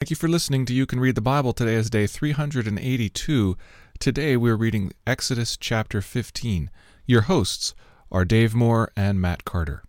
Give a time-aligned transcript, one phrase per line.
[0.00, 1.52] Thank you for listening to You Can Read the Bible.
[1.52, 3.54] Today is day 382.
[3.98, 6.70] Today we're reading Exodus chapter 15.
[7.04, 7.74] Your hosts
[8.10, 9.82] are Dave Moore and Matt Carter.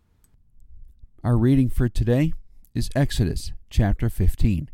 [1.23, 2.33] Our reading for today
[2.75, 4.69] is Exodus chapter 15.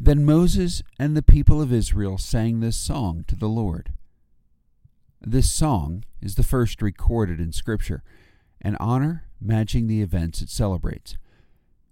[0.00, 3.92] Then Moses and the people of Israel sang this song to the Lord.
[5.20, 8.02] This song is the first recorded in Scripture,
[8.62, 11.18] an honor matching the events it celebrates.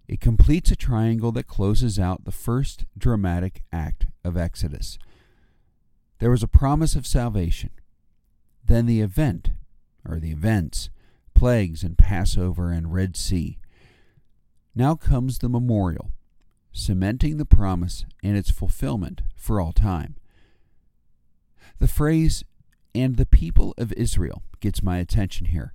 [0.09, 4.98] It completes a triangle that closes out the first dramatic act of Exodus.
[6.19, 7.70] There was a promise of salvation.
[8.64, 9.50] Then the event,
[10.09, 10.91] or the events,
[11.34, 13.59] plagues and Passover and Red Sea.
[14.74, 16.12] Now comes the memorial,
[16.73, 20.16] cementing the promise and its fulfillment for all time.
[21.78, 22.45] The phrase,
[22.95, 25.75] and the people of Israel, gets my attention here.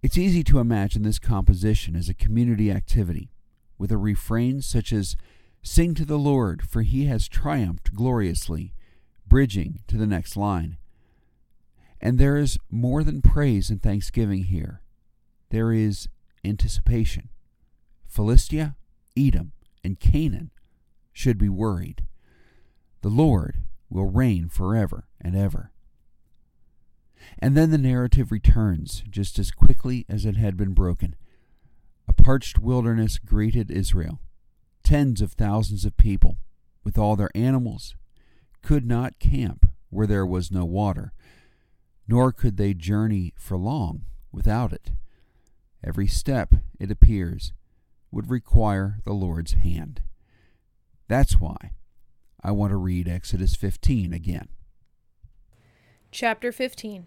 [0.00, 3.30] It's easy to imagine this composition as a community activity,
[3.78, 5.16] with a refrain such as,
[5.60, 8.72] Sing to the Lord, for he has triumphed gloriously,
[9.26, 10.78] bridging to the next line.
[12.00, 14.82] And there is more than praise and thanksgiving here.
[15.50, 16.08] There is
[16.44, 17.28] anticipation.
[18.06, 18.76] Philistia,
[19.16, 20.52] Edom, and Canaan
[21.12, 22.04] should be worried.
[23.02, 25.72] The Lord will reign forever and ever.
[27.38, 31.16] And then the narrative returns just as quickly as it had been broken.
[32.08, 34.20] A parched wilderness greeted Israel.
[34.82, 36.38] Tens of thousands of people,
[36.84, 37.94] with all their animals,
[38.62, 41.12] could not camp where there was no water,
[42.06, 44.92] nor could they journey for long without it.
[45.84, 47.52] Every step, it appears,
[48.10, 50.02] would require the Lord's hand.
[51.08, 51.72] That's why
[52.42, 54.48] I want to read Exodus 15 again.
[56.10, 57.06] Chapter 15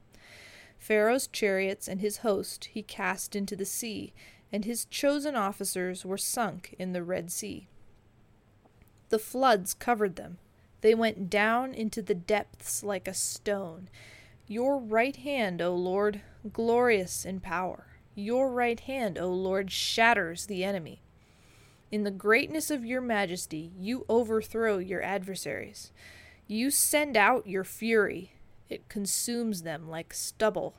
[0.81, 4.13] Pharaoh's chariots and his host he cast into the sea,
[4.51, 7.67] and his chosen officers were sunk in the Red Sea.
[9.09, 10.39] The floods covered them.
[10.81, 13.89] They went down into the depths like a stone.
[14.47, 16.21] Your right hand, O Lord,
[16.51, 17.85] glorious in power.
[18.15, 21.03] Your right hand, O Lord, shatters the enemy.
[21.91, 25.91] In the greatness of your majesty, you overthrow your adversaries.
[26.47, 28.31] You send out your fury
[28.71, 30.75] it consumes them like stubble.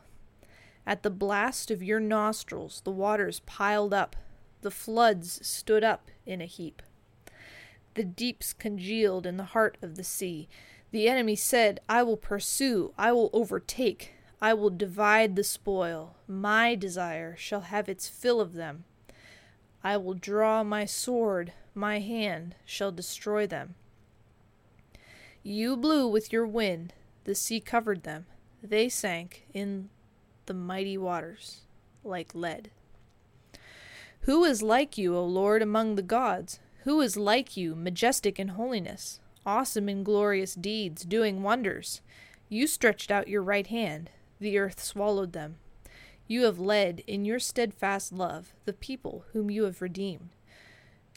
[0.86, 4.16] At the blast of your nostrils, the waters piled up,
[4.62, 6.82] the floods stood up in a heap.
[7.94, 10.48] The deeps congealed in the heart of the sea.
[10.90, 16.16] The enemy said, I will pursue, I will overtake, I will divide the spoil.
[16.26, 18.84] My desire shall have its fill of them.
[19.84, 23.74] I will draw my sword, my hand shall destroy them.
[25.42, 26.94] You blew with your wind,
[27.24, 28.26] the sea covered them.
[28.62, 29.90] They sank in
[30.46, 31.62] the mighty waters
[32.04, 32.70] like lead.
[34.22, 36.60] Who is like you, O Lord, among the gods?
[36.84, 42.00] Who is like you, majestic in holiness, awesome in glorious deeds, doing wonders?
[42.48, 44.10] You stretched out your right hand,
[44.40, 45.56] the earth swallowed them.
[46.26, 50.30] You have led in your steadfast love the people whom you have redeemed.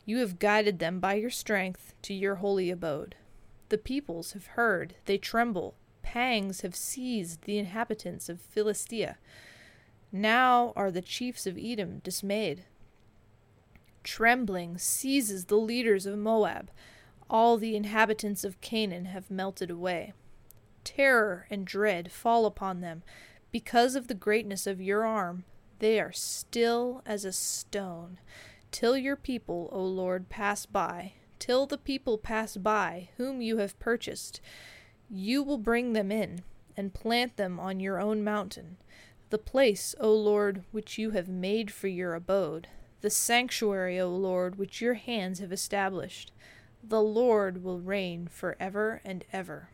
[0.05, 3.15] You have guided them by your strength to your holy abode.
[3.69, 5.75] The peoples have heard, they tremble
[6.15, 9.17] pangs have seized the inhabitants of Philistia.
[10.13, 12.63] Now are the chiefs of Edom dismayed.
[14.01, 16.71] Trembling seizes the leaders of Moab.
[17.29, 20.13] All the inhabitants of Canaan have melted away.
[20.85, 23.03] Terror and dread fall upon them.
[23.51, 25.43] Because of the greatness of your arm,
[25.79, 28.19] they are still as a stone.
[28.71, 33.77] Till your people, O Lord, pass by, till the people pass by, whom you have
[33.79, 34.39] purchased.
[35.09, 36.41] You will bring them in,
[36.75, 38.77] and plant them on your own mountain,
[39.29, 42.67] the place, O Lord, which you have made for your abode,
[43.01, 46.31] the sanctuary, O Lord, which your hands have established.
[46.83, 49.69] The Lord will reign for ever and ever.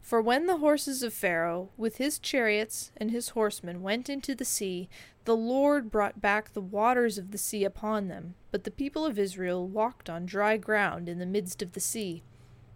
[0.00, 4.44] For when the horses of Pharaoh, with his chariots and his horsemen, went into the
[4.44, 4.88] sea,
[5.24, 8.34] the Lord brought back the waters of the sea upon them.
[8.50, 12.22] But the people of Israel walked on dry ground in the midst of the sea.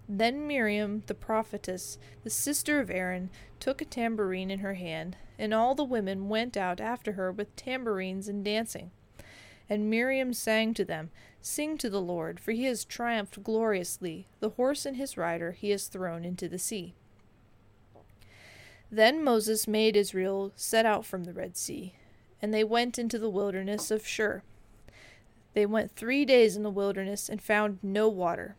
[0.08, 5.54] Then Miriam, the prophetess, the sister of Aaron, took a tambourine in her hand, and
[5.54, 8.90] all the women went out after her with tambourines and dancing.
[9.68, 11.10] And Miriam sang to them,
[11.40, 14.26] Sing to the Lord, for he has triumphed gloriously.
[14.40, 16.94] The horse and his rider he has thrown into the sea.
[18.90, 21.94] Then Moses made Israel set out from the Red Sea,
[22.40, 24.42] and they went into the wilderness of Shur.
[25.54, 28.56] They went three days in the wilderness and found no water.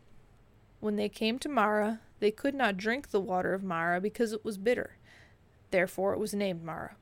[0.80, 4.44] When they came to Marah, they could not drink the water of Marah because it
[4.44, 4.96] was bitter.
[5.70, 6.96] Therefore it was named Marah.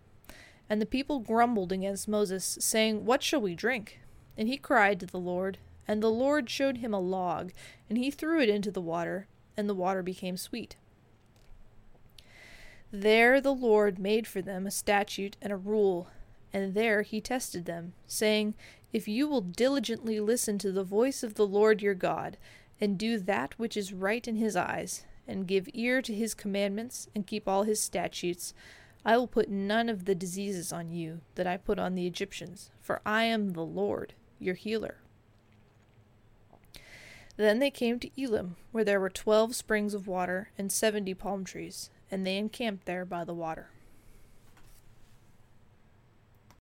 [0.69, 4.01] And the people grumbled against Moses, saying, What shall we drink?
[4.37, 7.53] And he cried to the Lord, and the Lord showed him a log,
[7.89, 9.27] and he threw it into the water,
[9.57, 10.77] and the water became sweet.
[12.91, 16.09] There the Lord made for them a statute and a rule,
[16.53, 18.55] and there he tested them, saying,
[18.93, 22.39] If you will diligently listen to the voice of the Lord your God,
[22.81, 27.09] and do that which is right in his eyes, and give ear to his commandments,
[27.15, 28.53] and keep all his statutes,
[29.05, 32.71] I will put none of the diseases on you that I put on the Egyptians,
[32.81, 34.97] for I am the Lord, your healer.
[37.37, 41.45] Then they came to Elim, where there were twelve springs of water and seventy palm
[41.45, 43.71] trees, and they encamped there by the water.